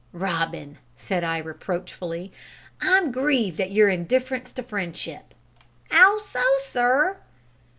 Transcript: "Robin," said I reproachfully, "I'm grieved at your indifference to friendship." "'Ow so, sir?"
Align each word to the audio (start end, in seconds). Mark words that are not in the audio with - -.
"Robin," 0.13 0.79
said 0.95 1.23
I 1.23 1.37
reproachfully, 1.37 2.31
"I'm 2.81 3.11
grieved 3.11 3.61
at 3.61 3.69
your 3.69 3.87
indifference 3.87 4.51
to 4.53 4.63
friendship." 4.63 5.35
"'Ow 5.91 6.17
so, 6.25 6.41
sir?" 6.57 7.17